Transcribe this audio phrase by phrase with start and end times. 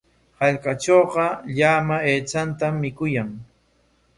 [0.43, 1.25] Hallqatrawqa
[1.57, 3.29] llama aychatam mikuyan.